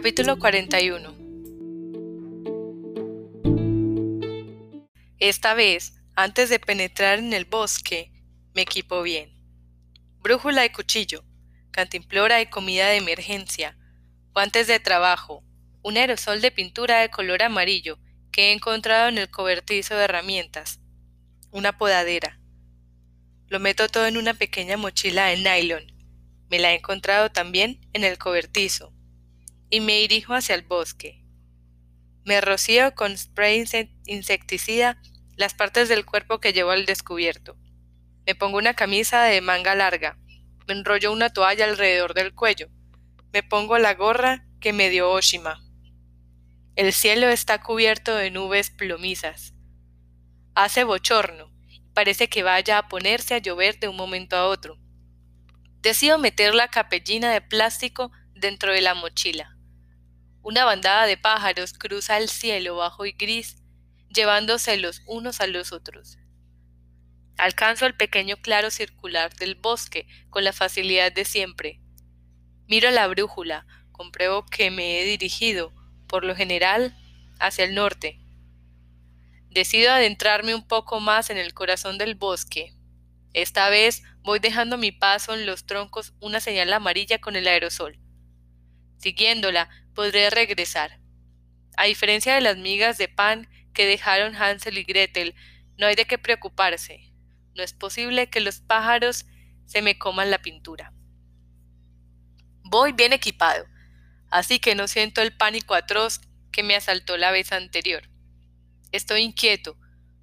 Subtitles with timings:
[0.00, 1.14] Capítulo 41
[5.18, 8.10] Esta vez, antes de penetrar en el bosque,
[8.54, 9.30] me equipo bien.
[10.22, 11.22] Brújula y cuchillo,
[11.70, 13.76] cantimplora y comida de emergencia,
[14.32, 15.44] guantes de trabajo,
[15.82, 17.98] un aerosol de pintura de color amarillo
[18.32, 20.80] que he encontrado en el cobertizo de herramientas,
[21.50, 22.40] una podadera.
[23.48, 25.92] Lo meto todo en una pequeña mochila de nylon.
[26.48, 28.94] Me la he encontrado también en el cobertizo.
[29.70, 31.24] Y me dirijo hacia el bosque.
[32.24, 33.64] Me rocío con spray
[34.06, 35.00] insecticida
[35.36, 37.56] las partes del cuerpo que llevo al descubierto.
[38.26, 40.18] Me pongo una camisa de manga larga.
[40.66, 42.68] Me enrollo una toalla alrededor del cuello.
[43.32, 45.62] Me pongo la gorra que me dio Oshima.
[46.76, 49.54] El cielo está cubierto de nubes plomizas.
[50.54, 51.50] Hace bochorno
[51.94, 54.78] parece que vaya a ponerse a llover de un momento a otro.
[55.80, 59.56] Decido meter la capellina de plástico dentro de la mochila.
[60.42, 63.62] Una bandada de pájaros cruza el cielo bajo y gris,
[64.08, 66.18] llevándose los unos a los otros.
[67.36, 71.80] Alcanzo el pequeño claro circular del bosque con la facilidad de siempre.
[72.66, 75.74] Miro la brújula, compruebo que me he dirigido,
[76.06, 76.96] por lo general,
[77.38, 78.18] hacia el norte.
[79.50, 82.72] Decido adentrarme un poco más en el corazón del bosque.
[83.34, 87.98] Esta vez voy dejando mi paso en los troncos una señal amarilla con el aerosol.
[89.00, 91.00] Siguiéndola, podré regresar.
[91.76, 95.34] A diferencia de las migas de pan que dejaron Hansel y Gretel,
[95.78, 97.10] no hay de qué preocuparse.
[97.54, 99.24] No es posible que los pájaros
[99.64, 100.92] se me coman la pintura.
[102.62, 103.64] Voy bien equipado,
[104.30, 106.20] así que no siento el pánico atroz
[106.52, 108.02] que me asaltó la vez anterior.
[108.92, 109.78] Estoy inquieto,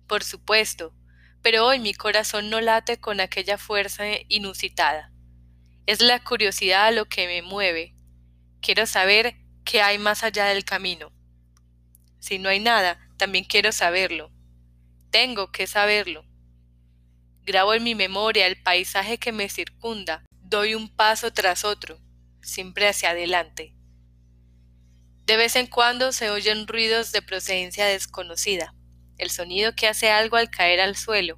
[0.05, 0.93] por supuesto,
[1.41, 5.11] pero hoy mi corazón no late con aquella fuerza inusitada.
[5.87, 7.96] Es la curiosidad lo que me mueve.
[8.61, 11.11] Quiero saber qué hay más allá del camino.
[12.19, 14.31] Si no hay nada, también quiero saberlo.
[15.11, 16.25] Tengo que saberlo.
[17.43, 20.23] Grabo en mi memoria el paisaje que me circunda.
[20.41, 21.99] Doy un paso tras otro
[22.47, 23.73] siempre hacia adelante.
[25.25, 28.73] De vez en cuando se oyen ruidos de procedencia desconocida,
[29.17, 31.37] el sonido que hace algo al caer al suelo,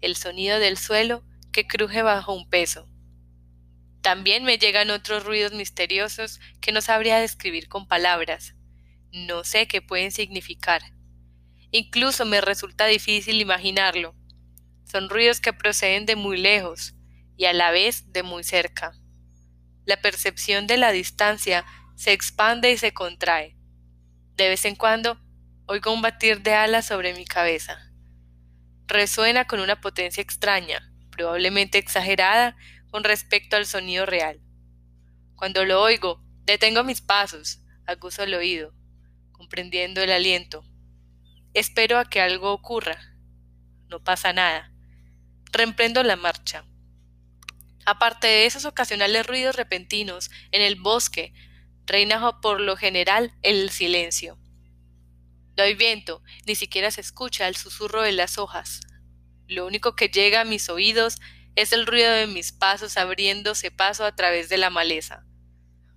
[0.00, 2.88] el sonido del suelo que cruje bajo un peso.
[4.02, 8.56] También me llegan otros ruidos misteriosos que no sabría describir con palabras.
[9.12, 10.82] No sé qué pueden significar.
[11.70, 14.16] Incluso me resulta difícil imaginarlo.
[14.84, 16.94] Son ruidos que proceden de muy lejos
[17.36, 18.92] y a la vez de muy cerca.
[19.86, 21.64] La percepción de la distancia
[21.94, 23.56] se expande y se contrae.
[24.36, 25.20] De vez en cuando
[25.66, 27.92] oigo un batir de alas sobre mi cabeza.
[28.88, 32.56] Resuena con una potencia extraña, probablemente exagerada
[32.92, 34.42] con respecto al sonido real.
[35.34, 38.74] Cuando lo oigo, detengo mis pasos, acuso el oído,
[39.32, 40.62] comprendiendo el aliento.
[41.54, 43.16] Espero a que algo ocurra.
[43.88, 44.70] No pasa nada.
[45.52, 46.66] Reemprendo la marcha.
[47.86, 51.32] Aparte de esos ocasionales ruidos repentinos en el bosque,
[51.86, 54.38] reina por lo general el silencio.
[55.56, 58.80] No hay viento, ni siquiera se escucha el susurro de las hojas.
[59.48, 61.18] Lo único que llega a mis oídos
[61.54, 65.24] es el ruido de mis pasos abriéndose paso a través de la maleza.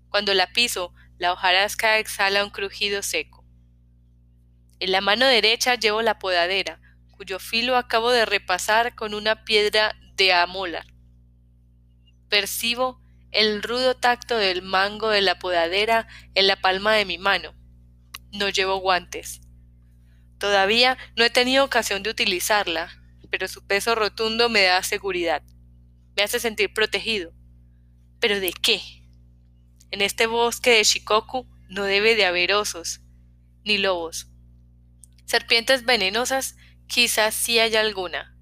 [0.10, 3.46] Cuando la piso, la hojarasca exhala un crujido seco.
[4.80, 9.96] En la mano derecha llevo la podadera, cuyo filo acabo de repasar con una piedra
[10.16, 10.86] de amolar.
[12.30, 13.02] Percibo
[13.32, 17.54] el rudo tacto del mango de la podadera en la palma de mi mano.
[18.32, 19.42] No llevo guantes.
[20.38, 25.44] Todavía no he tenido ocasión de utilizarla, pero su peso rotundo me da seguridad.
[26.16, 27.34] Me hace sentir protegido.
[28.20, 28.82] ¿Pero de qué?
[29.92, 33.02] En este bosque de Shikoku no debe de haber osos,
[33.64, 34.28] ni lobos.
[35.26, 36.56] Serpientes venenosas
[36.88, 38.38] quizás sí haya alguna,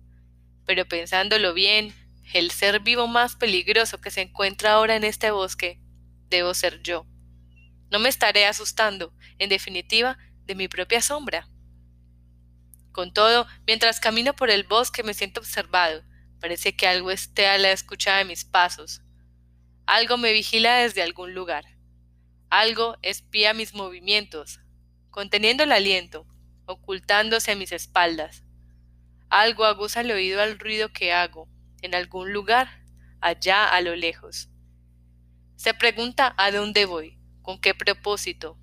[0.65, 1.93] pero pensándolo bien,
[2.33, 5.79] el ser vivo más peligroso que se encuentra ahora en este bosque,
[6.29, 7.05] debo ser yo.
[7.91, 11.47] No me estaré asustando, en definitiva, de mi propia sombra.
[12.93, 16.03] Con todo, mientras camino por el bosque me siento observado.
[16.39, 19.01] Parece que algo esté a la escucha de mis pasos.
[19.85, 21.65] Algo me vigila desde algún lugar.
[22.49, 24.59] Algo espía mis movimientos,
[25.09, 26.27] conteniendo el aliento,
[26.65, 28.43] ocultándose a mis espaldas.
[29.29, 31.49] Algo aguza el oído al ruido que hago,
[31.81, 32.85] en algún lugar,
[33.19, 34.49] allá a lo lejos.
[35.55, 38.59] Se pregunta a dónde voy, con qué propósito,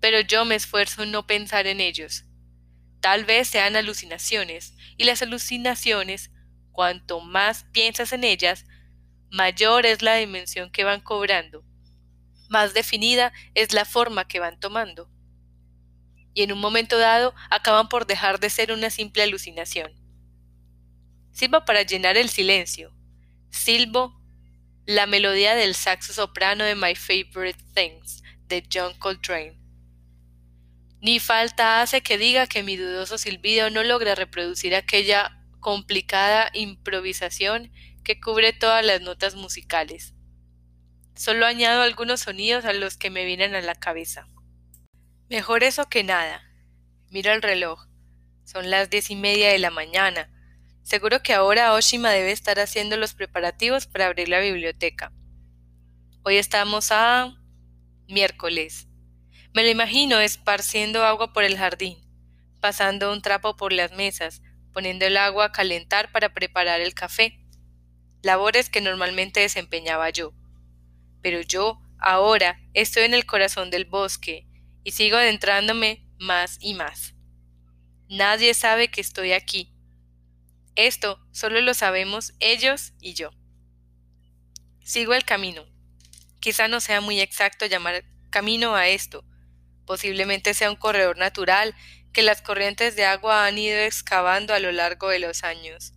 [0.00, 2.25] pero yo me esfuerzo en no pensar en ellos.
[3.00, 6.30] Tal vez sean alucinaciones, y las alucinaciones,
[6.72, 8.64] cuanto más piensas en ellas,
[9.30, 11.64] mayor es la dimensión que van cobrando.
[12.48, 15.10] más definida es la forma que van tomando.
[16.32, 19.92] Y en un momento dado acaban por dejar de ser una simple alucinación.
[21.32, 22.94] Sirva para llenar el silencio.
[23.50, 24.20] Silbo
[24.86, 29.58] la melodía del saxo soprano de My Favorite Things de John Coltrane.
[31.00, 37.72] Ni falta hace que diga que mi dudoso silbido no logra reproducir aquella complicada improvisación
[38.02, 40.14] que cubre todas las notas musicales.
[41.14, 44.28] Solo añado algunos sonidos a los que me vienen a la cabeza.
[45.28, 46.42] Mejor eso que nada.
[47.10, 47.86] Miro el reloj.
[48.44, 50.30] Son las diez y media de la mañana.
[50.82, 55.12] Seguro que ahora Oshima debe estar haciendo los preparativos para abrir la biblioteca.
[56.22, 57.34] Hoy estamos a
[58.06, 58.85] miércoles.
[59.56, 61.96] Me lo imagino esparciendo agua por el jardín,
[62.60, 64.42] pasando un trapo por las mesas,
[64.74, 67.40] poniendo el agua a calentar para preparar el café.
[68.20, 70.34] Labores que normalmente desempeñaba yo.
[71.22, 74.46] Pero yo, ahora, estoy en el corazón del bosque
[74.84, 77.14] y sigo adentrándome más y más.
[78.10, 79.72] Nadie sabe que estoy aquí.
[80.74, 83.30] Esto solo lo sabemos ellos y yo.
[84.84, 85.64] Sigo el camino.
[86.40, 89.24] Quizá no sea muy exacto llamar camino a esto.
[89.86, 91.74] Posiblemente sea un corredor natural
[92.12, 95.94] que las corrientes de agua han ido excavando a lo largo de los años.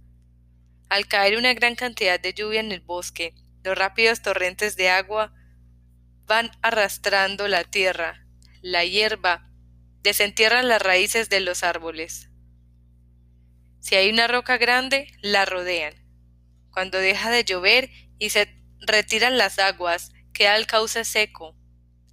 [0.90, 5.34] Al caer una gran cantidad de lluvia en el bosque, los rápidos torrentes de agua
[6.26, 8.26] van arrastrando la tierra,
[8.62, 9.50] la hierba,
[10.02, 12.30] desentierran las raíces de los árboles.
[13.80, 15.94] Si hay una roca grande, la rodean.
[16.72, 21.56] Cuando deja de llover y se retiran las aguas, queda el cauce seco,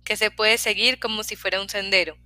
[0.06, 2.17] que se puede seguir como si fuera un sendero.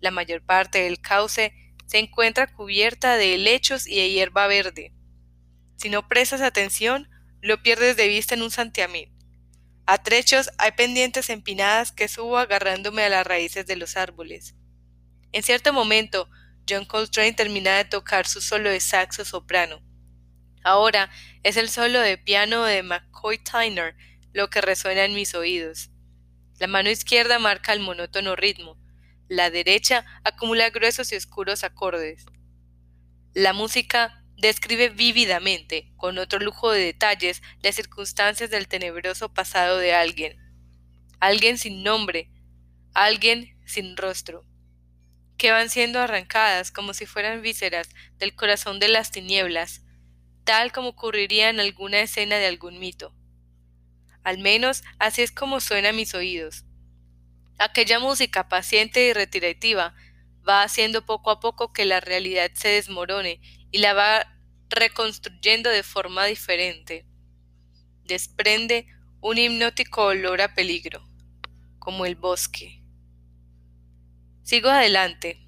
[0.00, 1.52] La mayor parte del cauce
[1.84, 4.94] se encuentra cubierta de helechos y de hierba verde.
[5.76, 7.10] Si no prestas atención,
[7.42, 9.12] lo pierdes de vista en un santiamén.
[9.84, 14.54] A trechos hay pendientes empinadas que subo agarrándome a las raíces de los árboles.
[15.32, 16.30] En cierto momento,
[16.68, 19.82] John Coltrane termina de tocar su solo de saxo soprano.
[20.62, 21.10] Ahora
[21.42, 23.96] es el solo de piano de McCoy Tyner
[24.32, 25.90] lo que resuena en mis oídos.
[26.58, 28.76] La mano izquierda marca el monótono ritmo,
[29.28, 32.24] la derecha acumula gruesos y oscuros acordes.
[33.34, 39.92] La música describe vívidamente, con otro lujo de detalles, las circunstancias del tenebroso pasado de
[39.92, 40.38] alguien.
[41.20, 42.30] Alguien sin nombre,
[42.94, 44.46] alguien sin rostro,
[45.36, 49.84] que van siendo arrancadas como si fueran vísceras del corazón de las tinieblas,
[50.44, 53.14] tal como ocurriría en alguna escena de algún mito.
[54.28, 56.66] Al menos así es como suena a mis oídos.
[57.58, 59.94] Aquella música paciente y retirativa
[60.46, 63.40] va haciendo poco a poco que la realidad se desmorone
[63.70, 64.38] y la va
[64.68, 67.06] reconstruyendo de forma diferente.
[68.04, 68.86] Desprende
[69.22, 71.08] un hipnótico olor a peligro,
[71.78, 72.82] como el bosque.
[74.42, 75.40] Sigo adelante.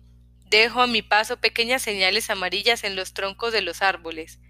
[0.47, 4.41] Dejo a mi paso pequeñas señales amarillas en los troncos de los árboles.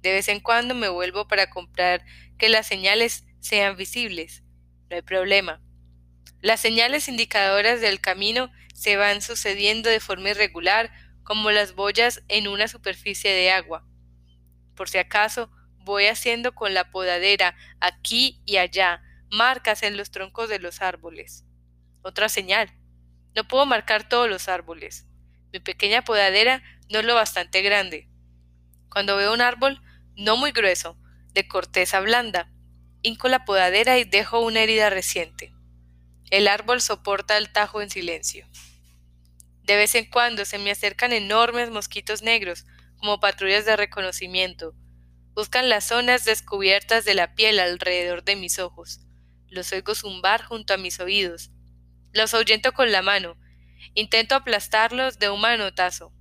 [0.00, 2.02] De vez en cuando me vuelvo para comprar
[2.38, 4.42] que las señales sean visibles.
[4.88, 5.60] No hay problema.
[6.40, 10.90] Las señales indicadoras del camino se van sucediendo de forma irregular
[11.24, 13.86] como las boyas en una superficie de agua.
[14.74, 20.48] Por si acaso, voy haciendo con la podadera aquí y allá marcas en los troncos
[20.48, 21.44] de los árboles.
[22.02, 22.72] Otra señal.
[23.34, 25.06] No puedo marcar todos los árboles.
[25.52, 28.08] Mi pequeña podadera no es lo bastante grande.
[28.88, 29.82] Cuando veo un árbol
[30.16, 30.98] no muy grueso,
[31.32, 32.53] de corteza blanda,
[33.04, 35.52] hinco la podadera y dejo una herida reciente.
[36.30, 38.48] El árbol soporta el tajo en silencio.
[39.62, 44.74] De vez en cuando se me acercan enormes mosquitos negros, como patrullas de reconocimiento.
[45.34, 49.00] Buscan las zonas descubiertas de la piel alrededor de mis ojos.
[49.48, 51.50] Los oigo zumbar junto a mis oídos.
[52.12, 53.36] Los ahuyento con la mano.
[53.92, 56.14] Intento aplastarlos de un manotazo.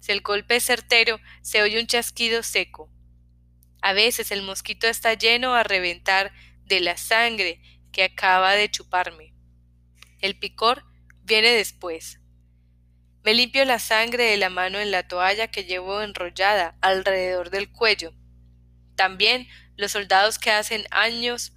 [0.00, 2.90] Si el golpe es certero, se oye un chasquido seco.
[3.82, 6.32] A veces el mosquito está lleno a reventar
[6.64, 7.60] de la sangre
[7.92, 9.34] que acaba de chuparme.
[10.20, 10.84] El picor
[11.22, 12.20] viene después.
[13.22, 17.70] Me limpio la sangre de la mano en la toalla que llevo enrollada alrededor del
[17.70, 18.12] cuello.
[18.96, 21.52] También los soldados que hacen años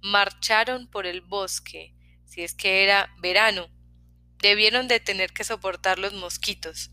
[0.00, 1.94] marcharon por el bosque,
[2.26, 3.68] si es que era verano,
[4.38, 6.90] debieron de tener que soportar los mosquitos.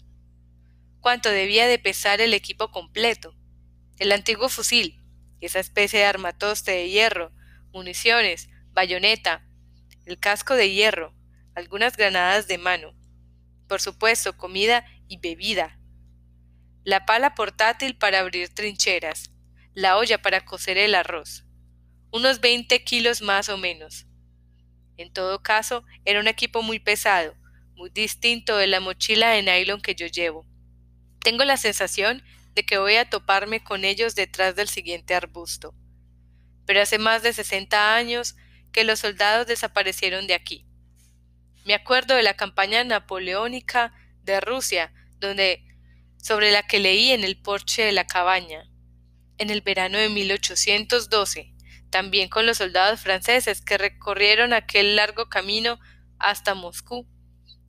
[1.02, 3.36] ¿Cuánto debía de pesar el equipo completo?
[4.02, 5.00] El antiguo fusil,
[5.42, 7.32] esa especie de armatoste de hierro,
[7.72, 9.46] municiones, bayoneta,
[10.08, 11.14] el casco de hierro,
[11.54, 12.96] algunas granadas de mano,
[13.68, 15.78] por supuesto, comida y bebida.
[16.84, 19.30] La pala portátil para abrir trincheras,
[19.76, 21.46] la olla para cocer el arroz,
[22.12, 24.08] unos 20 kilos más o menos.
[24.98, 27.36] En todo caso, era un equipo muy pesado,
[27.76, 30.48] muy distinto de la mochila de nylon que yo llevo.
[31.20, 35.74] Tengo la sensación de que voy a toparme con ellos detrás del siguiente arbusto.
[36.66, 38.36] Pero hace más de sesenta años
[38.72, 40.66] que los soldados desaparecieron de aquí.
[41.66, 43.94] Me acuerdo de la campaña napoleónica
[44.24, 45.64] de Rusia, donde
[46.18, 48.70] sobre la que leí en el porche de la cabaña,
[49.38, 51.54] en el verano de 1812,
[51.90, 55.80] también con los soldados franceses que recorrieron aquel largo camino
[56.20, 57.08] hasta Moscú,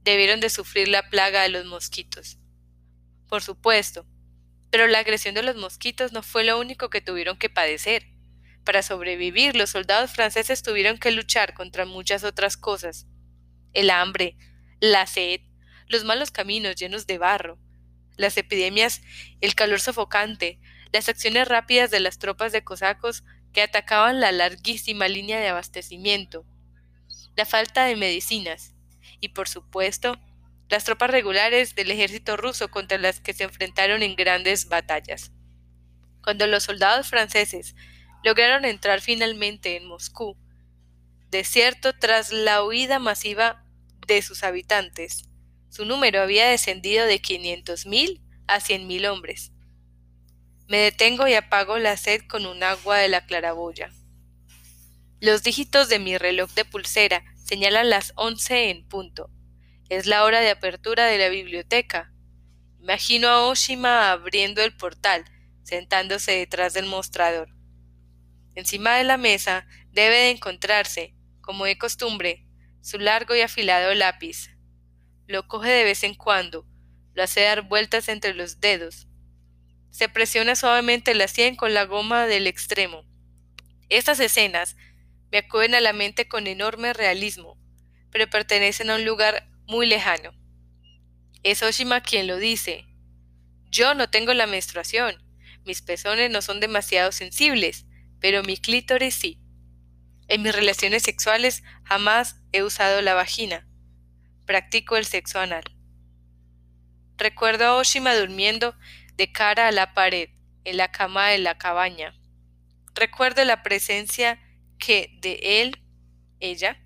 [0.02, 2.38] debieron de sufrir la plaga de los mosquitos.
[3.28, 4.06] Por supuesto,
[4.72, 8.06] pero la agresión de los mosquitos no fue lo único que tuvieron que padecer.
[8.64, 13.06] Para sobrevivir, los soldados franceses tuvieron que luchar contra muchas otras cosas.
[13.74, 14.38] El hambre,
[14.80, 15.42] la sed,
[15.88, 17.58] los malos caminos llenos de barro,
[18.16, 19.02] las epidemias,
[19.42, 20.58] el calor sofocante,
[20.90, 26.46] las acciones rápidas de las tropas de cosacos que atacaban la larguísima línea de abastecimiento,
[27.36, 28.74] la falta de medicinas
[29.20, 30.18] y, por supuesto,
[30.72, 35.30] las tropas regulares del ejército ruso contra las que se enfrentaron en grandes batallas.
[36.24, 37.74] Cuando los soldados franceses
[38.24, 40.34] lograron entrar finalmente en Moscú,
[41.28, 43.66] desierto tras la huida masiva
[44.06, 45.24] de sus habitantes,
[45.68, 49.52] su número había descendido de 500.000 a 100.000 hombres.
[50.68, 53.90] Me detengo y apago la sed con un agua de la claraboya.
[55.20, 59.28] Los dígitos de mi reloj de pulsera señalan las once en punto.
[59.92, 62.14] Es la hora de apertura de la biblioteca.
[62.80, 65.22] Imagino a Oshima abriendo el portal,
[65.64, 67.50] sentándose detrás del mostrador.
[68.54, 72.46] Encima de la mesa debe de encontrarse, como de costumbre,
[72.80, 74.56] su largo y afilado lápiz,
[75.26, 76.66] lo coge de vez en cuando,
[77.12, 79.08] lo hace dar vueltas entre los dedos.
[79.90, 83.04] Se presiona suavemente la sien con la goma del extremo.
[83.90, 84.74] Estas escenas
[85.30, 87.58] me acuden a la mente con enorme realismo,
[88.10, 90.32] pero pertenecen a un lugar muy lejano.
[91.42, 92.86] Es Oshima quien lo dice.
[93.70, 95.16] Yo no tengo la menstruación,
[95.64, 97.86] mis pezones no son demasiado sensibles,
[98.20, 99.38] pero mi clítoris sí.
[100.28, 103.66] En mis relaciones sexuales jamás he usado la vagina
[104.52, 105.64] practico el sexo anal.
[107.16, 108.74] Recuerdo a Oshima durmiendo
[109.16, 110.30] de cara a la pared,
[110.64, 112.14] en la cama de la cabaña.
[112.94, 114.40] Recuerdo la presencia
[114.78, 115.82] que de él,
[116.40, 116.80] ella,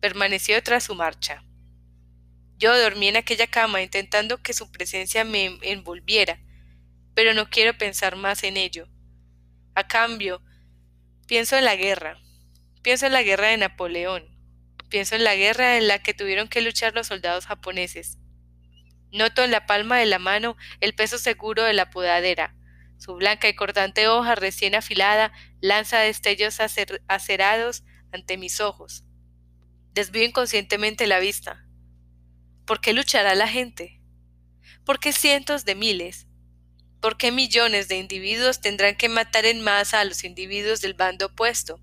[0.00, 1.44] permaneció tras su marcha.
[2.60, 6.38] Yo dormí en aquella cama intentando que su presencia me envolviera,
[7.14, 8.86] pero no quiero pensar más en ello.
[9.74, 10.40] A cambio,
[11.26, 12.20] pienso en la guerra,
[12.82, 14.30] pienso en la guerra de Napoleón,
[14.90, 18.18] Pienso en la guerra en la que tuvieron que luchar los soldados japoneses.
[19.12, 22.56] Noto en la palma de la mano el peso seguro de la podadera.
[22.98, 26.58] Su blanca y cortante hoja recién afilada lanza destellos
[27.06, 29.04] acerados ante mis ojos.
[29.94, 31.64] Desvío inconscientemente la vista.
[32.70, 34.00] ¿Por qué luchará la gente?
[34.84, 36.28] ¿Por qué cientos de miles?
[37.00, 41.26] ¿Por qué millones de individuos tendrán que matar en masa a los individuos del bando
[41.26, 41.80] opuesto?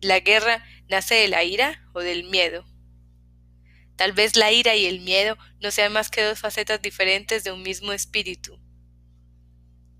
[0.00, 2.66] La guerra nace de la ira o del miedo.
[3.94, 7.52] Tal vez la ira y el miedo no sean más que dos facetas diferentes de
[7.52, 8.58] un mismo espíritu.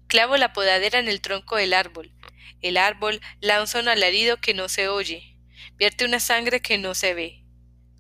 [0.09, 2.13] Clavo la podadera en el tronco del árbol.
[2.61, 5.39] El árbol lanza un alarido que no se oye,
[5.77, 7.45] vierte una sangre que no se ve.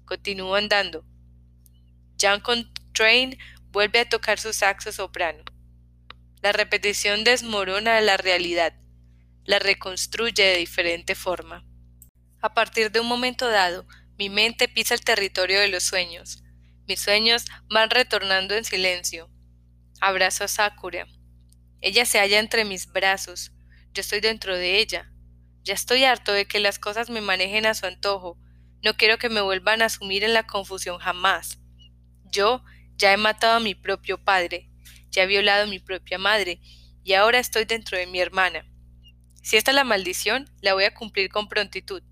[0.04, 1.06] Continúo andando.
[2.20, 3.38] John Contrain
[3.70, 5.44] vuelve a tocar su saxo soprano.
[6.42, 8.74] La repetición desmorona la realidad,
[9.44, 11.64] la reconstruye de diferente forma.
[12.40, 13.86] A partir de un momento dado,
[14.18, 16.42] mi mente pisa el territorio de los sueños.
[16.86, 19.28] Mis sueños van retornando en silencio.
[20.00, 21.06] Abrazo a Sakura.
[21.80, 23.52] Ella se halla entre mis brazos.
[23.92, 25.10] Yo estoy dentro de ella.
[25.64, 28.38] Ya estoy harto de que las cosas me manejen a su antojo.
[28.82, 31.58] No quiero que me vuelvan a sumir en la confusión jamás.
[32.30, 32.62] Yo
[32.96, 34.70] ya he matado a mi propio padre,
[35.10, 36.60] ya he violado a mi propia madre,
[37.02, 38.66] y ahora estoy dentro de mi hermana.
[39.42, 42.02] Si esta es la maldición, la voy a cumplir con prontitud.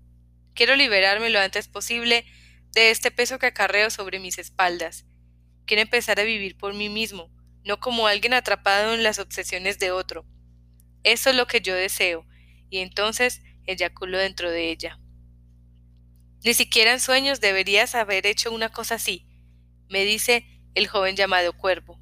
[0.53, 2.25] Quiero liberarme lo antes posible
[2.71, 5.05] de este peso que acarreo sobre mis espaldas.
[5.65, 7.29] Quiero empezar a vivir por mí mismo,
[7.63, 10.25] no como alguien atrapado en las obsesiones de otro.
[11.03, 12.25] Eso es lo que yo deseo,
[12.69, 14.99] y entonces eyaculo dentro de ella.
[16.43, 19.25] Ni siquiera en sueños deberías haber hecho una cosa así,
[19.89, 21.99] me dice el joven llamado Cuervo.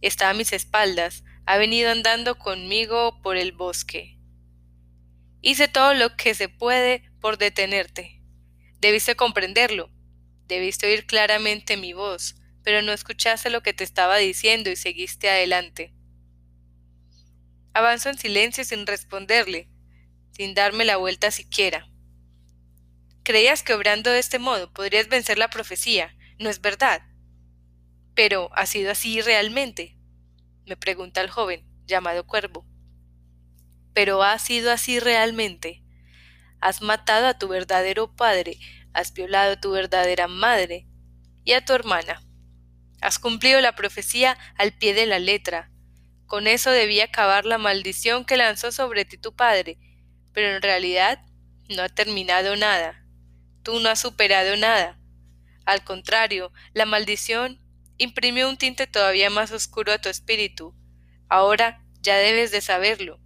[0.00, 4.18] Está a mis espaldas, ha venido andando conmigo por el bosque.
[5.40, 8.20] Hice todo lo que se puede por detenerte.
[8.80, 9.90] Debiste comprenderlo,
[10.46, 15.30] debiste oír claramente mi voz, pero no escuchaste lo que te estaba diciendo y seguiste
[15.30, 15.92] adelante.
[17.74, 19.68] Avanzo en silencio sin responderle,
[20.32, 21.88] sin darme la vuelta siquiera.
[23.22, 27.02] Creías que obrando de este modo podrías vencer la profecía, ¿no es verdad?
[28.14, 29.96] Pero ¿ha sido así realmente?
[30.66, 32.64] me pregunta el joven, llamado Cuervo.
[33.94, 35.82] Pero ¿ha sido así realmente?
[36.60, 38.58] Has matado a tu verdadero padre,
[38.92, 40.86] has violado a tu verdadera madre
[41.44, 42.22] y a tu hermana.
[43.00, 45.70] Has cumplido la profecía al pie de la letra.
[46.26, 49.78] Con eso debía acabar la maldición que lanzó sobre ti tu padre,
[50.32, 51.20] pero en realidad
[51.68, 53.04] no ha terminado nada.
[53.62, 54.98] Tú no has superado nada.
[55.64, 57.60] Al contrario, la maldición
[57.98, 60.74] imprimió un tinte todavía más oscuro a tu espíritu.
[61.28, 63.20] Ahora ya debes de saberlo.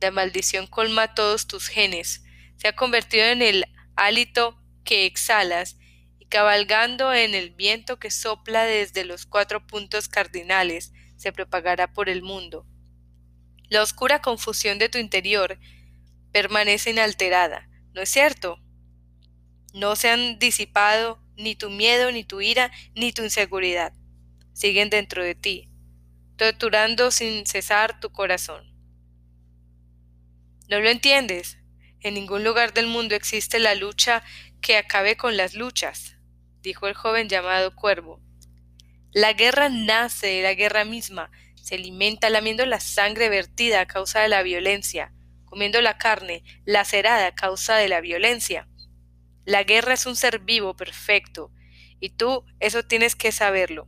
[0.00, 2.22] La maldición colma todos tus genes,
[2.56, 3.64] se ha convertido en el
[3.96, 5.78] hálito que exhalas
[6.18, 12.08] y cabalgando en el viento que sopla desde los cuatro puntos cardinales, se propagará por
[12.08, 12.66] el mundo.
[13.68, 15.58] La oscura confusión de tu interior
[16.32, 18.60] permanece inalterada, ¿no es cierto?
[19.76, 23.92] No se han disipado ni tu miedo, ni tu ira, ni tu inseguridad.
[24.54, 25.68] Siguen dentro de ti,
[26.38, 28.64] torturando sin cesar tu corazón.
[30.70, 31.58] ¿No lo entiendes?
[32.00, 34.22] En ningún lugar del mundo existe la lucha
[34.62, 36.16] que acabe con las luchas,
[36.62, 38.22] dijo el joven llamado Cuervo.
[39.12, 44.22] La guerra nace de la guerra misma, se alimenta lamiendo la sangre vertida a causa
[44.22, 45.12] de la violencia,
[45.44, 48.66] comiendo la carne lacerada a causa de la violencia.
[49.46, 51.52] La guerra es un ser vivo perfecto,
[52.00, 53.86] y tú eso tienes que saberlo.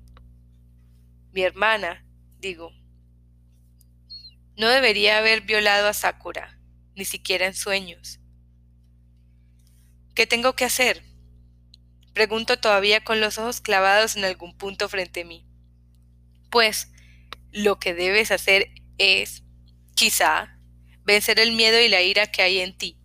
[1.33, 2.07] Mi hermana,
[2.39, 2.71] digo,
[4.57, 6.61] no debería haber violado a Sakura,
[6.95, 8.21] ni siquiera en sueños.
[10.15, 11.03] ¿Qué tengo que hacer?
[12.13, 15.45] Pregunto todavía con los ojos clavados en algún punto frente a mí.
[16.51, 16.93] Pues,
[17.51, 19.43] lo que debes hacer es,
[19.97, 20.57] quizá,
[21.03, 22.98] vencer el miedo y la ira que hay en ti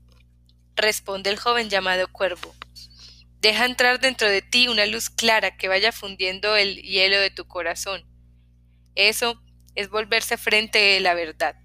[0.75, 2.55] responde el joven llamado Cuervo.
[3.39, 7.45] Deja entrar dentro de ti una luz clara que vaya fundiendo el hielo de tu
[7.45, 8.05] corazón.
[8.95, 9.41] Eso
[9.75, 11.55] es volverse frente de la verdad.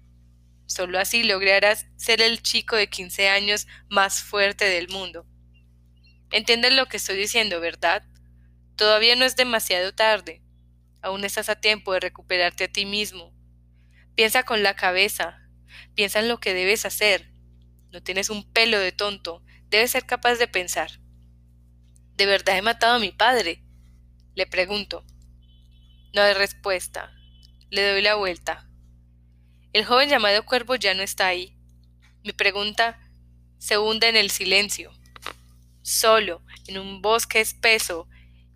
[0.65, 5.25] Solo así lograrás ser el chico de 15 años más fuerte del mundo.
[6.31, 8.03] ¿Entiendes lo que estoy diciendo, verdad?
[8.75, 10.43] Todavía no es demasiado tarde.
[11.01, 13.33] Aún estás a tiempo de recuperarte a ti mismo.
[14.15, 15.39] Piensa con la cabeza.
[15.95, 17.31] Piensa en lo que debes hacer.
[17.91, 19.43] No tienes un pelo de tonto.
[19.69, 20.99] Debes ser capaz de pensar.
[22.15, 23.63] ¿De verdad he matado a mi padre?
[24.35, 25.05] Le pregunto.
[26.13, 27.11] No hay respuesta.
[27.69, 28.69] Le doy la vuelta.
[29.73, 31.55] El joven llamado Cuervo ya no está ahí.
[32.23, 32.99] Mi pregunta
[33.59, 34.91] se hunde en el silencio.
[35.81, 38.07] Solo, en un bosque espeso,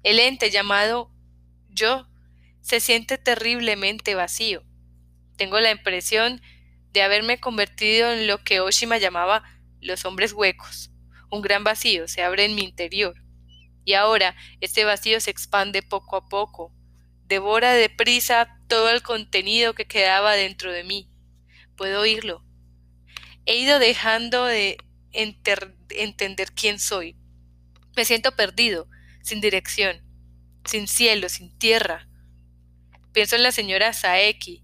[0.03, 1.11] el ente llamado
[1.69, 2.07] yo
[2.61, 4.63] se siente terriblemente vacío.
[5.37, 6.41] Tengo la impresión
[6.93, 9.43] de haberme convertido en lo que Oshima llamaba
[9.81, 10.91] los hombres huecos.
[11.29, 13.15] Un gran vacío se abre en mi interior.
[13.83, 16.71] Y ahora este vacío se expande poco a poco,
[17.27, 21.09] devora deprisa todo el contenido que quedaba dentro de mí.
[21.75, 22.45] Puedo oírlo.
[23.45, 24.77] He ido dejando de
[25.11, 27.17] entender quién soy.
[27.95, 28.87] Me siento perdido,
[29.21, 30.01] sin dirección,
[30.65, 32.07] sin cielo, sin tierra.
[33.11, 34.63] Pienso en la señora Saeki,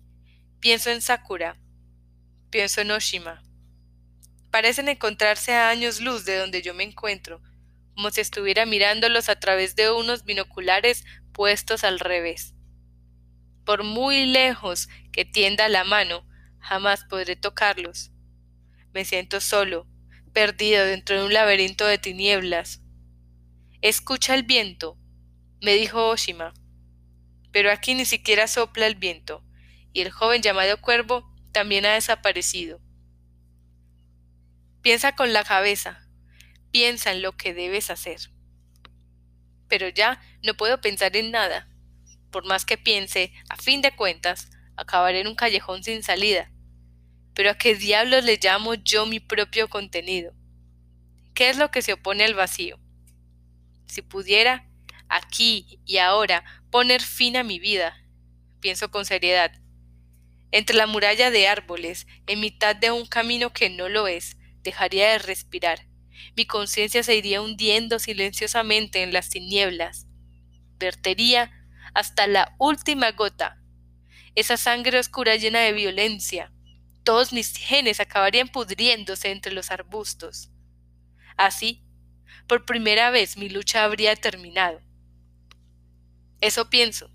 [0.59, 1.59] pienso en Sakura,
[2.49, 3.43] Pienso en Oshima.
[4.49, 7.43] Parecen encontrarse a años luz de donde yo me encuentro,
[7.93, 12.55] como si estuviera mirándolos a través de unos binoculares puestos al revés.
[13.65, 16.25] Por muy lejos que tienda la mano,
[16.57, 18.11] jamás podré tocarlos.
[18.93, 19.85] Me siento solo,
[20.33, 22.81] perdido dentro de un laberinto de tinieblas.
[23.81, 24.97] Escucha el viento,
[25.61, 26.55] me dijo Oshima.
[27.51, 29.45] Pero aquí ni siquiera sopla el viento,
[29.93, 32.79] y el joven llamado Cuervo también ha desaparecido.
[34.81, 36.07] Piensa con la cabeza,
[36.71, 38.19] piensa en lo que debes hacer.
[39.67, 41.67] Pero ya no puedo pensar en nada.
[42.31, 46.51] Por más que piense, a fin de cuentas, acabaré en un callejón sin salida.
[47.33, 50.33] Pero a qué diablos le llamo yo mi propio contenido.
[51.33, 52.79] ¿Qué es lo que se opone al vacío?
[53.85, 54.69] Si pudiera,
[55.07, 57.95] aquí y ahora, poner fin a mi vida,
[58.59, 59.51] pienso con seriedad,
[60.51, 65.11] entre la muralla de árboles, en mitad de un camino que no lo es, dejaría
[65.11, 65.87] de respirar.
[66.35, 70.07] Mi conciencia se iría hundiendo silenciosamente en las tinieblas.
[70.77, 71.51] Vertería
[71.93, 73.61] hasta la última gota.
[74.35, 76.51] Esa sangre oscura llena de violencia.
[77.03, 80.51] Todos mis genes acabarían pudriéndose entre los arbustos.
[81.37, 81.83] Así,
[82.47, 84.81] por primera vez mi lucha habría terminado.
[86.41, 87.11] Eso pienso.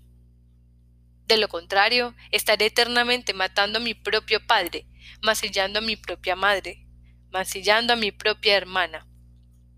[1.27, 4.87] De lo contrario, estaré eternamente matando a mi propio padre,
[5.21, 6.87] masillando a mi propia madre,
[7.31, 9.07] masillando a mi propia hermana.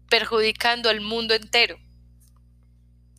[0.10, 1.80] perjudicando al mundo entero.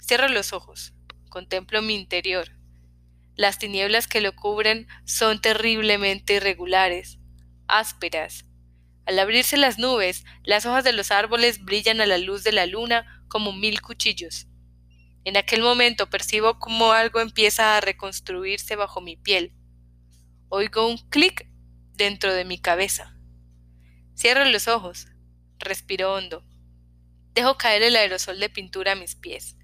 [0.01, 0.95] Cierro los ojos,
[1.29, 2.49] contemplo mi interior.
[3.37, 7.19] Las tinieblas que lo cubren son terriblemente irregulares,
[7.69, 8.47] ásperas.
[9.07, 12.67] Al abrirse las nubes, las hojas de los árboles brillan a la luz de la
[12.67, 14.47] luna como mil cuchillos.
[15.29, 19.53] En aquel momento percibo como algo empieza a reconstruirse bajo mi piel.
[20.49, 21.47] Oigo un clic
[21.93, 23.15] dentro de mi cabeza.
[24.17, 25.07] Cierro los ojos,
[25.59, 26.47] respiro hondo.
[27.35, 29.59] Dejo caer el aerosol de pintura a mis pies.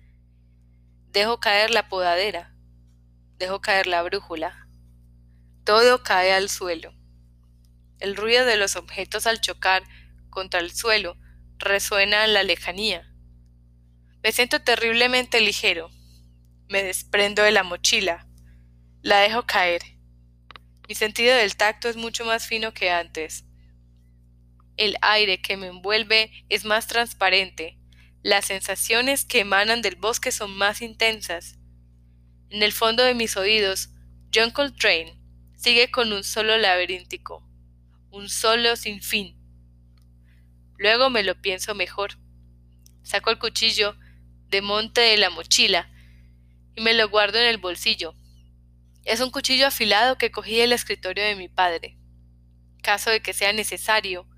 [1.09, 2.55] Dejo caer la podadera.
[3.39, 4.69] Dejo caer la brújula.
[5.65, 6.93] Todo cae al suelo.
[8.01, 9.83] El ruido de los objetos al chocar
[10.29, 11.17] contra el suelo
[11.57, 13.14] resuena en la lejanía.
[14.25, 15.91] Me siento terriblemente ligero.
[16.71, 18.27] Me desprendo de la mochila.
[19.03, 19.83] La dejo caer.
[20.89, 23.45] Mi sentido del tacto es mucho más fino que antes.
[24.79, 27.77] El aire que me envuelve es más transparente.
[28.23, 31.59] Las sensaciones que emanan del bosque son más intensas.
[32.49, 33.91] En el fondo de mis oídos,
[34.35, 35.21] John Coltrane
[35.55, 37.47] sigue con un solo laberíntico,
[38.11, 39.37] un solo sin fin.
[40.79, 42.13] Luego me lo pienso mejor.
[43.03, 43.99] Saco el cuchillo
[44.49, 45.91] de monte de la mochila
[46.77, 48.15] y me lo guardo en el bolsillo.
[49.05, 51.99] Es un cuchillo afilado que cogí del escritorio de mi padre.
[52.83, 54.29] Caso de que sea necesario,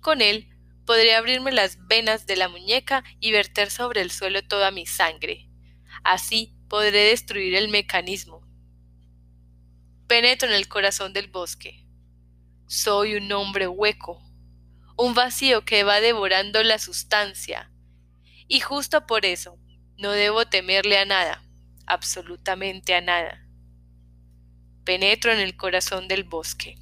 [0.00, 0.48] con él
[0.86, 5.48] podría abrirme las venas de la muñeca y verter sobre el suelo toda mi sangre.
[6.02, 8.46] Así podré destruir el mecanismo.
[10.06, 11.84] Penetro en el corazón del bosque.
[12.66, 14.22] Soy un hombre hueco,
[14.96, 17.70] un vacío que va devorando la sustancia,
[18.48, 19.58] y justo por eso
[19.98, 21.42] no debo temerle a nada,
[21.86, 23.46] absolutamente a nada.
[24.84, 26.76] Penetro en el corazón del bosque.